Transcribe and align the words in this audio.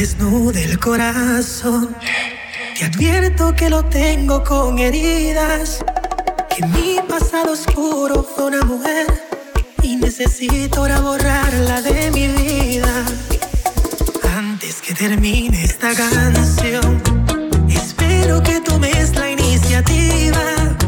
desnude 0.00 0.64
el 0.64 0.78
corazón. 0.78 1.94
Te 2.78 2.86
advierto 2.86 3.54
que 3.54 3.68
lo 3.68 3.84
tengo 3.84 4.42
con 4.42 4.78
heridas. 4.78 5.84
Que 6.48 6.64
mi 6.68 6.98
pasado 7.06 7.52
oscuro 7.52 8.22
fue 8.22 8.46
una 8.46 8.62
mujer. 8.62 9.06
Y 9.82 9.96
necesito 9.96 10.80
ahora 10.80 11.00
borrarla 11.00 11.82
de 11.82 12.10
mi 12.12 12.28
vida. 12.28 13.04
Antes 14.38 14.80
que 14.80 14.94
termine 14.94 15.64
esta 15.64 15.94
canción, 15.94 17.02
espero 17.68 18.42
que 18.42 18.58
tomes 18.62 19.14
la 19.14 19.30
iniciativa. 19.30 20.79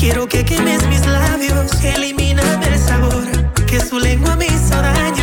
Quiero 0.00 0.26
que 0.26 0.44
quemes 0.44 0.84
mis 0.88 1.06
labios, 1.06 1.80
elimíname 1.84 2.66
el 2.66 2.78
sabor, 2.78 3.24
que 3.68 3.78
su 3.78 4.00
lengua 4.00 4.34
me 4.34 4.46
hizo 4.46 4.74
daño. 4.74 5.21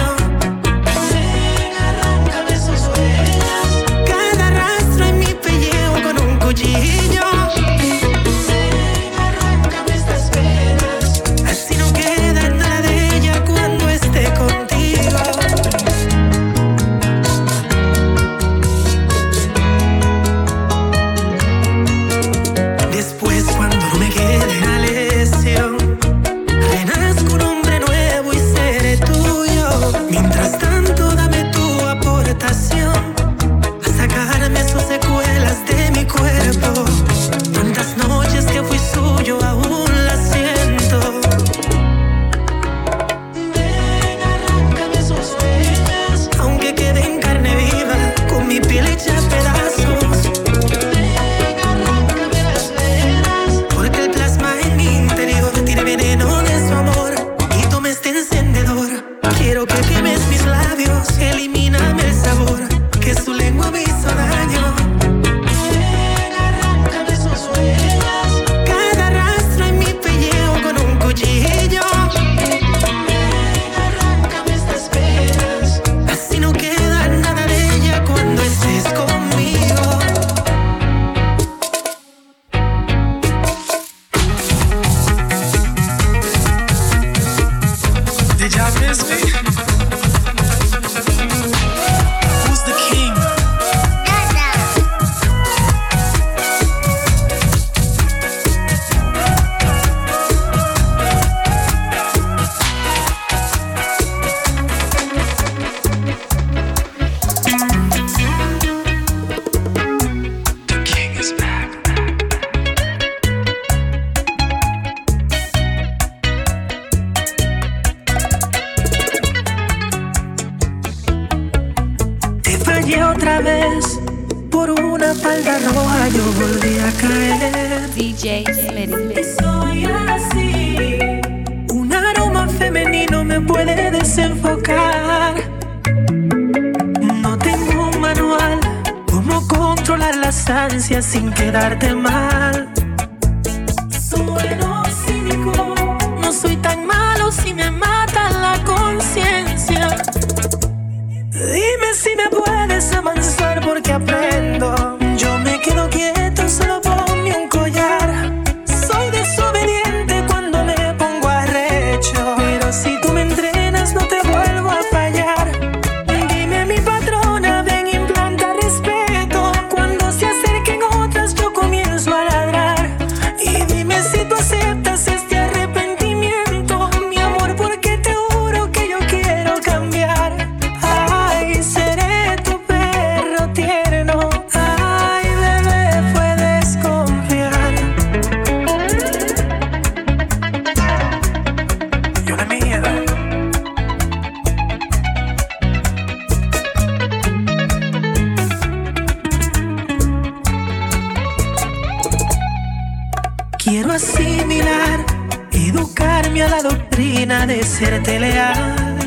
hacerte 207.90 208.20
leal. 208.20 208.97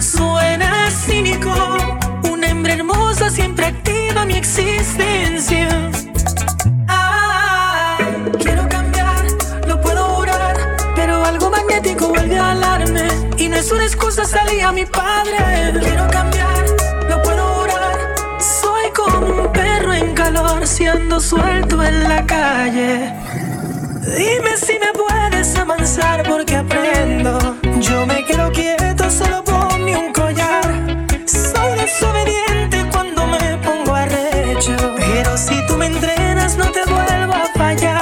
Suena 0.00 0.90
cínico, 0.90 1.52
una 2.30 2.48
hembra 2.48 2.72
hermosa 2.72 3.28
siempre 3.28 3.66
activa 3.66 4.24
mi 4.24 4.34
existencia. 4.34 5.68
Ah, 6.88 7.98
quiero 8.38 8.66
cambiar, 8.68 9.24
lo 9.66 9.78
puedo 9.80 10.04
jurar, 10.14 10.56
pero 10.96 11.22
algo 11.22 11.50
magnético 11.50 12.08
vuelve 12.08 12.38
a 12.38 12.52
alarme. 12.52 13.08
Y 13.36 13.48
no 13.48 13.56
es 13.56 13.70
una 13.70 13.84
excusa 13.84 14.24
salir 14.24 14.62
a 14.62 14.72
mi 14.72 14.86
padre. 14.86 15.36
Quiero 15.80 16.08
cambiar, 16.08 16.64
lo 17.10 17.22
puedo 17.22 17.44
jurar, 17.56 18.14
soy 18.40 18.90
como 18.96 19.42
un 19.42 19.52
perro 19.52 19.92
en 19.92 20.14
calor 20.14 20.66
siendo 20.66 21.20
suelto 21.20 21.82
en 21.82 22.04
la 22.04 22.24
calle. 22.24 23.12
Dime 24.16 24.56
si 24.56 24.78
me 24.78 24.92
puedes 25.44 25.58
avanzar 25.58 26.22
porque 26.22 26.56
aprendo. 26.56 27.38
Yo 27.80 28.06
me 28.06 28.24
quedo 28.24 28.50
quieto, 28.52 29.10
solo 29.10 29.44
ponme 29.44 29.96
un 29.96 30.12
collar. 30.12 30.64
Soy 31.26 31.78
desobediente 31.78 32.86
cuando 32.90 33.26
me 33.26 33.58
pongo 33.58 33.94
a 33.94 34.06
recho. 34.06 34.76
Pero 34.96 35.36
si 35.36 35.54
tú 35.66 35.76
me 35.76 35.86
entrenas, 35.86 36.56
no 36.56 36.70
te 36.70 36.82
vuelvo 36.84 37.34
a 37.34 37.46
fallar. 37.54 37.93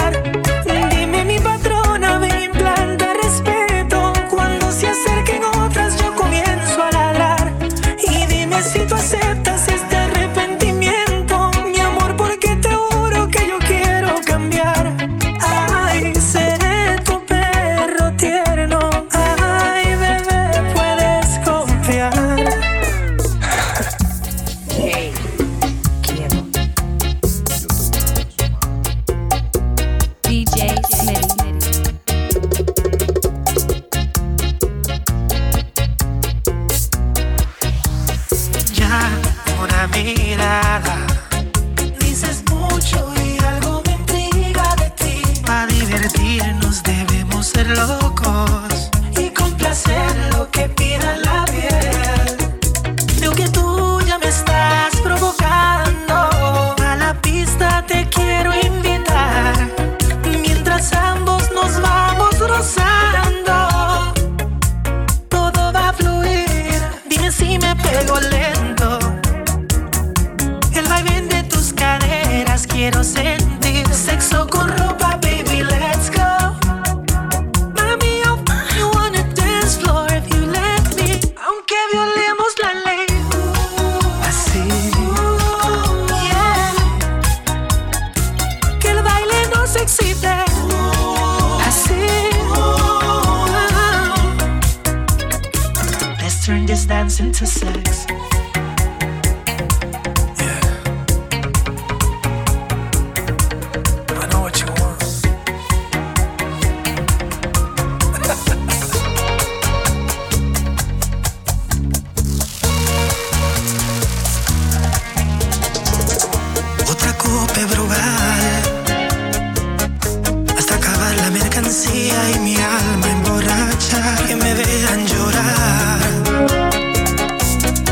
fantasía 121.73 122.31
y 122.35 122.39
mi 122.41 122.57
alma 122.57 123.09
emborracha 123.09 124.17
que 124.27 124.37
me 124.37 124.55
vean 124.55 125.07
llorar. 125.07 126.01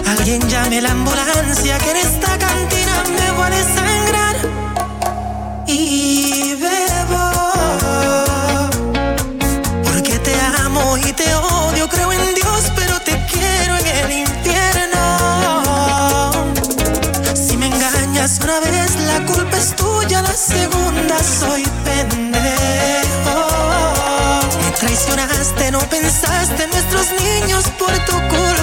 Alguien 0.07 0.47
llame 0.49 0.83
la 0.83 0.91
ambulancia 0.91 1.79
que 1.79 1.91
en 1.91 1.97
esta 1.97 2.39
cantina 2.39 3.05
me 3.19 3.31
voy 3.33 3.47
a 3.47 3.51
desangrar. 3.51 4.37
Y 5.67 6.57
bebo 6.57 7.31
porque 9.85 10.19
te 10.19 10.35
amo 10.63 10.99
y 10.99 11.13
te 11.13 11.35
odio, 11.35 11.89
creo 11.89 12.13
en 12.13 12.35
Dios, 12.35 12.71
pero 12.77 13.01
te 13.01 13.13
quiero 13.33 13.77
en 13.79 13.87
el 13.87 14.13
infierno. 14.29 15.05
Si 17.35 17.57
me 17.57 17.67
engañas 17.67 18.41
una 18.43 18.61
vez, 18.61 18.97
la 19.07 19.25
culpa 19.25 19.57
es 19.57 19.75
tuya, 19.75 20.21
la 20.21 20.35
segunda 20.35 21.17
soy 21.23 21.70
no 25.81 25.89
pensaste 25.89 26.63
en 26.65 26.71
nuestros 26.71 27.07
niños 27.13 27.65
por 27.79 27.93
tu 28.05 28.13
culpa. 28.13 28.60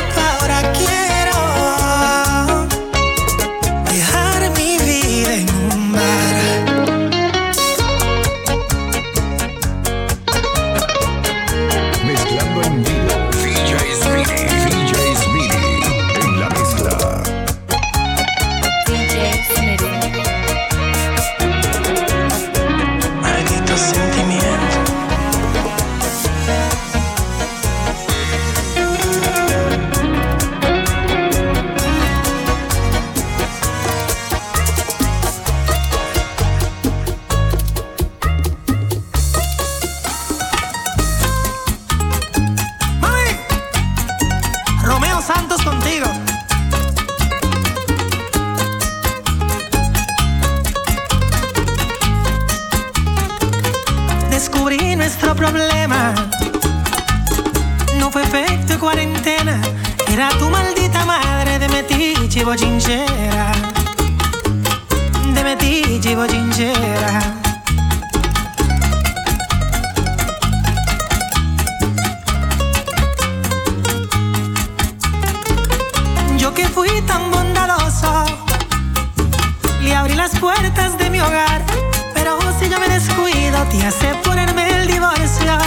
ti 83.70 83.82
hace 83.82 84.14
ponerme 84.24 84.70
el 84.82 84.88
divorcio. 84.88 85.58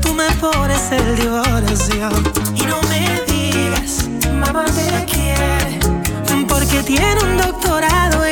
Tú 0.00 0.14
me 0.14 0.28
pones 0.40 0.92
el 0.92 1.16
divorcio. 1.16 2.08
Y 2.54 2.62
no 2.62 2.80
me 2.88 3.22
digas, 3.26 4.08
mamá 4.32 4.64
te 4.66 5.04
quiere. 5.04 5.78
Porque 6.48 6.82
tiene 6.82 7.20
un 7.22 7.36
doctorado 7.36 8.24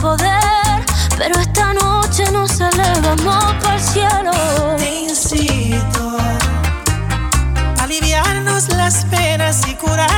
poder, 0.00 0.84
pero 1.16 1.38
esta 1.38 1.72
noche 1.74 2.30
nos 2.32 2.60
elevamos 2.60 3.54
para 3.62 3.74
el 3.74 3.80
cielo. 3.80 4.30
Te 4.76 5.00
incito 5.02 6.18
a 7.78 7.82
aliviarnos 7.82 8.68
las 8.70 9.04
penas 9.06 9.66
y 9.66 9.74
curar. 9.74 10.17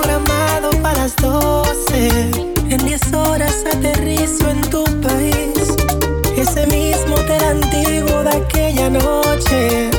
programado 0.00 0.70
para 0.82 1.02
las 1.02 1.16
12. 1.16 2.30
En 2.70 2.84
10 2.84 3.12
horas 3.14 3.64
aterrizo 3.72 4.48
en 4.50 4.60
tu 4.62 4.84
país. 5.00 5.74
Ese 6.36 6.66
mismo 6.66 7.16
hotel 7.16 7.42
antiguo 7.44 8.22
de 8.22 8.30
aquella 8.30 8.90
noche 8.90 9.95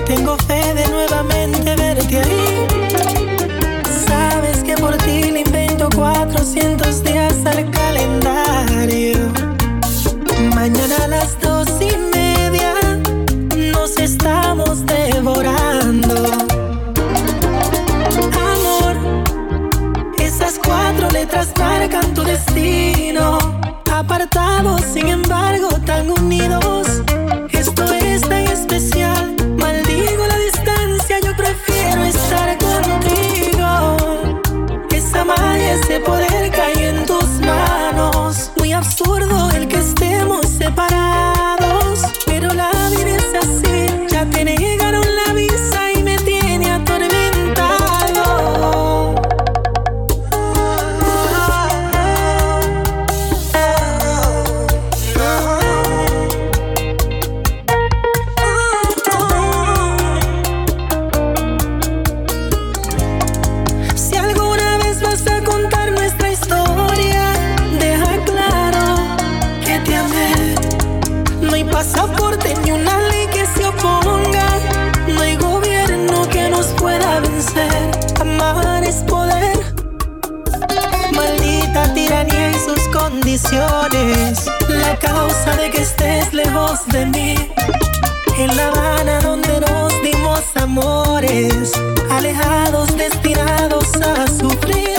En 88.39 88.55
La 88.55 88.67
Habana 88.67 89.19
donde 89.21 89.59
nos 89.59 89.91
dimos 90.03 90.41
amores, 90.55 91.71
alejados, 92.11 92.95
destinados 92.95 93.87
a 93.95 94.27
sufrir. 94.27 94.95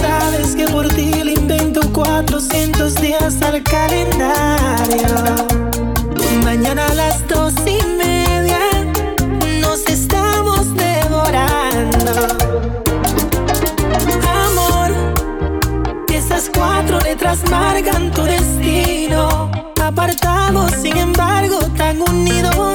Sabes 0.00 0.56
que 0.56 0.66
por 0.66 0.88
ti 0.88 1.22
le 1.22 1.32
invento 1.34 1.82
400 1.92 2.94
días 2.94 3.42
al 3.42 3.62
calendario. 3.62 5.06
Mañana 6.42 6.86
a 6.86 6.94
las 6.94 7.28
dos 7.28 7.52
y 7.66 7.84
media 7.98 8.58
nos 9.60 9.84
estamos 9.86 10.74
devorando. 10.74 12.12
Amor, 14.46 14.92
esas 16.08 16.50
cuatro 16.54 17.00
letras 17.00 17.38
marcan 17.50 18.10
tu 18.12 18.22
destino. 18.22 19.50
Apartados, 19.82 20.72
sin 20.80 20.96
embargo, 20.96 21.58
tengo 21.94 22.10
un 22.10 22.24
nido 22.24 22.73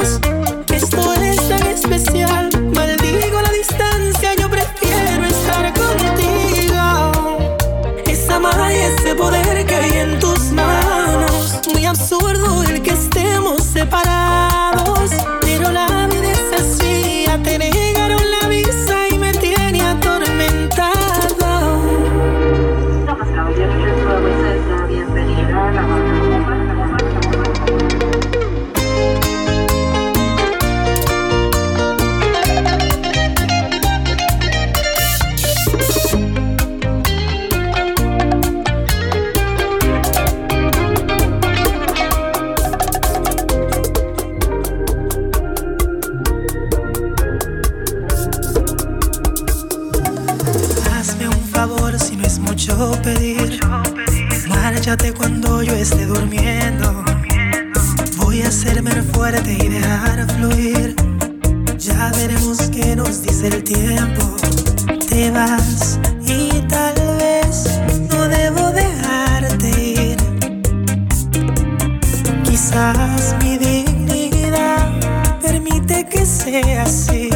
que 76.06 76.26
sea 76.26 76.84
así. 76.84 77.30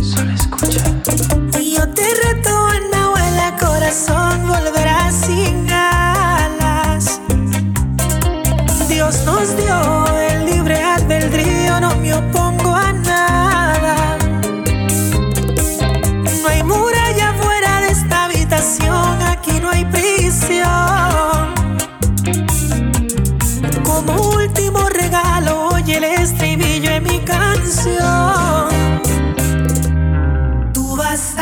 Solo 0.00 0.32
escucha. 0.32 0.82
Y 1.60 1.74
yo 1.76 1.88
te 1.92 2.02
reto, 2.02 2.50
Ana, 2.50 3.04
abuela, 3.06 3.56
corazón, 3.58 4.46
volverá. 4.46 4.91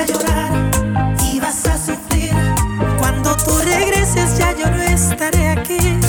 a 0.01 0.07
llorar 0.07 0.71
y 1.31 1.41
vas 1.41 1.67
a 1.67 1.77
sufrir. 1.77 2.33
Cuando 2.99 3.37
tú 3.37 3.59
regreses 3.59 4.39
ya 4.39 4.57
yo 4.57 4.71
no 4.71 4.83
estaré 4.83 5.49
aquí. 5.51 6.00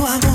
toi. 0.00 0.29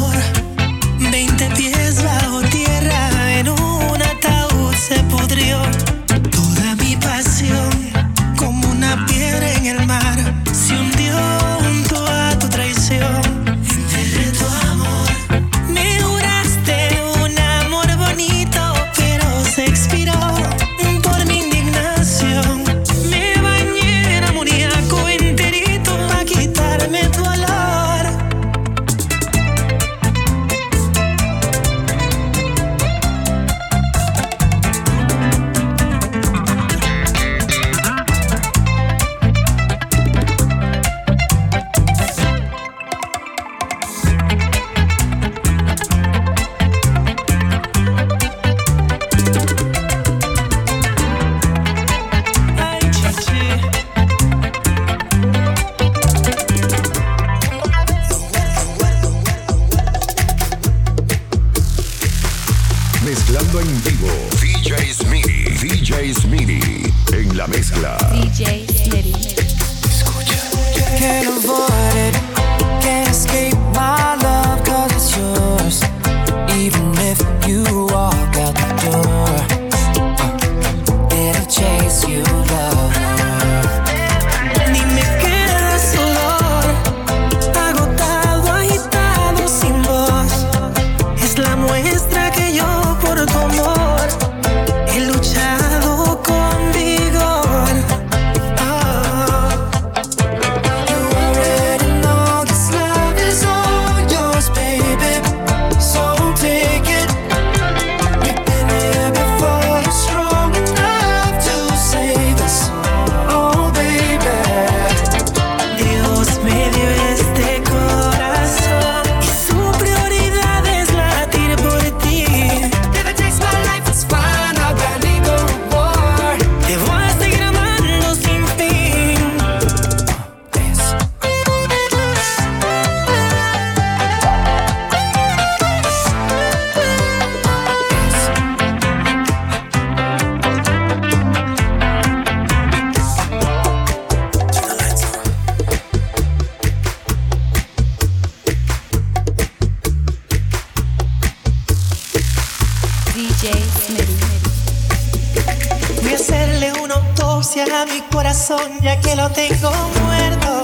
A 157.71 157.85
mi 157.85 158.01
corazón 158.11 158.79
ya 158.81 158.99
que 158.99 159.15
lo 159.15 159.29
tengo 159.31 159.71
muerto. 160.03 160.63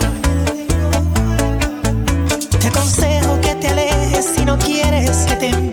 Te 2.59 2.67
aconsejo 2.67 3.39
que 3.41 3.55
te 3.55 3.67
alejes 3.69 4.25
si 4.35 4.45
no 4.45 4.57
quieres 4.57 5.25
que 5.27 5.35
te 5.35 5.70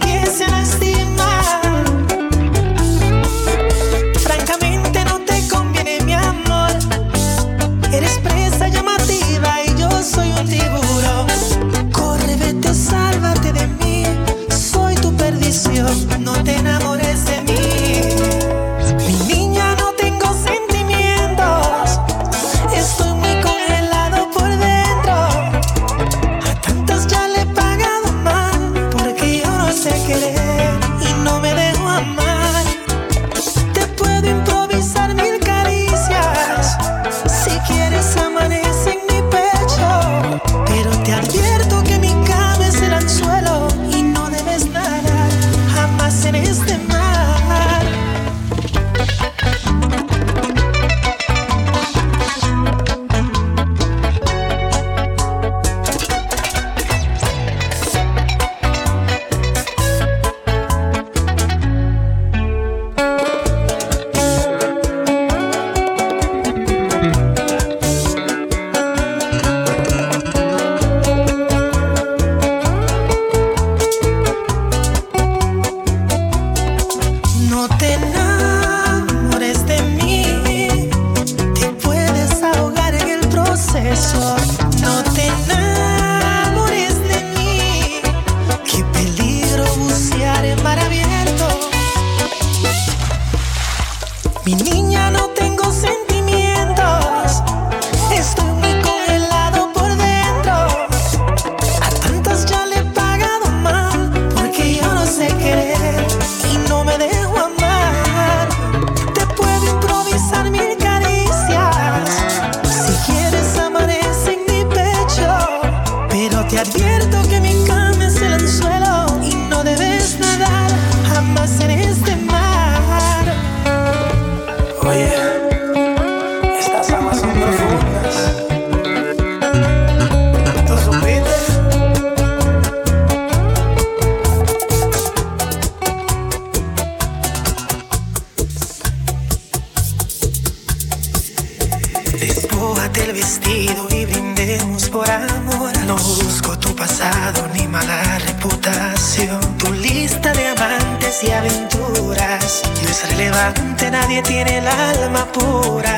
es 153.38 153.54
relevante, 153.54 153.90
nadie 153.90 154.22
tiene 154.22 154.58
el 154.58 154.66
alma 154.66 155.24
pura. 155.32 155.94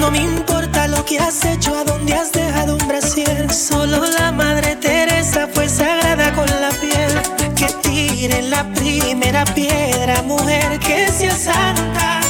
No 0.00 0.10
me 0.10 0.18
importa 0.18 0.88
lo 0.88 1.04
que 1.04 1.18
has 1.18 1.44
hecho, 1.44 1.74
a 1.76 1.84
dónde 1.84 2.14
has 2.14 2.32
dejado 2.32 2.76
un 2.76 2.88
brasier. 2.88 3.52
Solo 3.52 4.04
la 4.18 4.32
madre 4.32 4.76
Teresa 4.76 5.48
fue 5.52 5.68
sagrada 5.68 6.32
con 6.32 6.46
la 6.46 6.70
piel. 6.70 7.20
Que 7.54 7.66
tire 7.82 8.42
la 8.42 8.64
primera 8.72 9.44
piedra, 9.44 10.22
mujer 10.22 10.78
que 10.78 11.08
sea 11.08 11.36
santa. 11.36 12.20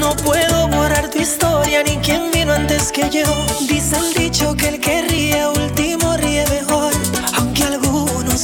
No 0.00 0.16
puedo 0.16 0.68
borrar 0.68 1.10
tu 1.10 1.18
historia 1.18 1.82
ni 1.82 1.96
quién 1.98 2.30
vino 2.32 2.52
antes 2.54 2.90
que 2.92 3.10
yo. 3.10 3.24
Dice 3.68 3.96
el 3.96 4.14
dicho 4.14 4.54
que 4.56 4.68
el 4.68 4.80
que 4.80 5.02
ríe 5.02 5.46
último 5.48 6.16
ríe 6.16 6.46
mejor. 6.48 6.67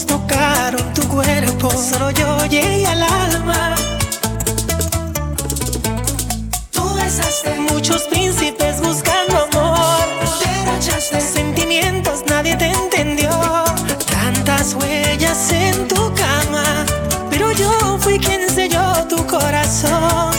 Algunos 0.05 0.07
tocaron 0.07 0.95
tu 0.95 1.09
cuerpo, 1.09 1.71
solo 1.71 2.11
yo 2.11 2.47
llegué 2.47 2.87
al 2.87 3.03
alma. 3.03 3.75
Tú 6.71 6.83
besaste 6.95 7.55
muchos 7.73 8.03
príncipes 8.03 8.81
buscando 8.81 9.49
amor. 9.53 10.05
Derrochaste 10.41 11.21
sentimientos, 11.21 12.25
nadie 12.29 12.57
te 12.57 12.67
entendió. 12.67 13.31
Tantas 14.11 14.75
huellas 14.75 15.53
en 15.53 15.89
tu 15.89 16.13
cama, 16.15 16.85
pero 17.31 17.53
yo 17.53 17.99
fui 18.01 18.19
quien 18.19 18.49
selló 18.51 19.07
tu 19.09 19.25
corazón. 19.27 20.34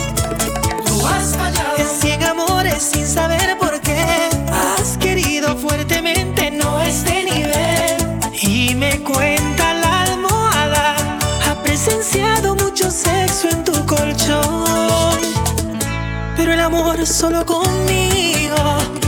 Amor 16.66 17.06
solo 17.06 17.46
conmigo. 17.46 19.05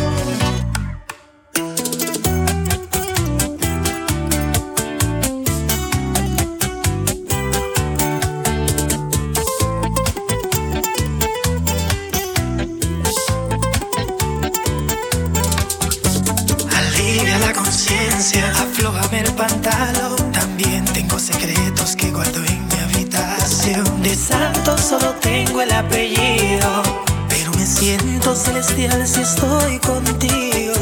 Si 28.78 29.22
estoy 29.22 29.80
contigo. 29.80 30.74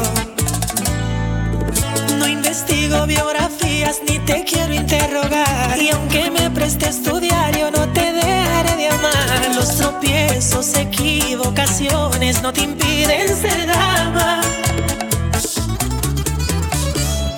No 2.19 2.27
investigo 2.27 3.07
biografías 3.07 4.01
ni 4.07 4.19
te 4.19 4.43
quiero 4.43 4.71
interrogar. 4.71 5.81
Y 5.81 5.89
aunque 5.89 6.29
me 6.29 6.51
prestes 6.51 7.01
tu 7.01 7.19
diario, 7.19 7.71
no 7.71 7.91
te 7.93 8.13
dejaré 8.13 8.75
de 8.75 8.89
amar. 8.89 9.55
Los 9.55 9.77
tropiezos, 9.77 10.75
equivocaciones 10.75 12.43
no 12.43 12.53
te 12.53 12.61
impiden 12.61 13.35
ser 13.35 13.65
dama. 13.65 14.41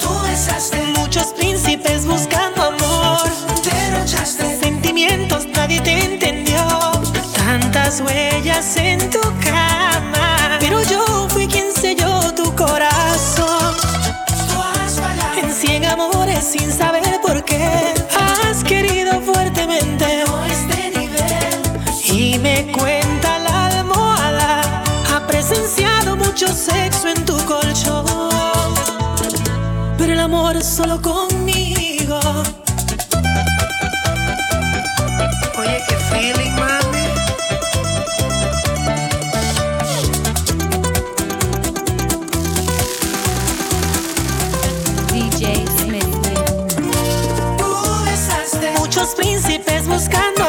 Tú 0.01 0.09
besaste 0.27 0.83
muchos 0.97 1.27
príncipes 1.27 2.05
buscando 2.05 2.63
amor. 2.63 3.29
Derrochaste 3.63 4.59
sentimientos, 4.59 5.45
nadie 5.55 5.79
te 5.79 6.03
entendió. 6.03 6.67
Tantas 7.33 8.01
huellas 8.01 8.75
en 8.75 9.09
tu 9.09 9.21
cama. 9.21 9.48
sexo 26.59 27.07
en 27.07 27.23
tu 27.23 27.37
colchón, 27.45 28.05
pero 29.97 30.11
el 30.11 30.19
amor 30.19 30.57
es 30.57 30.65
solo 30.67 31.01
conmigo. 31.01 32.19
Oye, 35.57 35.81
qué 35.87 35.95
feeling, 36.11 36.51
mami. 36.51 37.05
DJ 45.13 45.65
Smith. 45.79 46.03
Tú 47.57 47.71
besaste 48.03 48.71
muchos 48.77 49.15
príncipes 49.15 49.87
buscando 49.87 50.48